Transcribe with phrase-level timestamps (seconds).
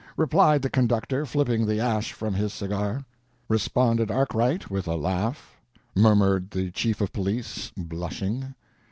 [0.17, 3.05] "...replied the conductor, flipping the ash from his cigar.""...
[3.47, 5.61] responded Arkwright, with a laugh.""...
[5.95, 8.55] murmured the chief of police, blushing."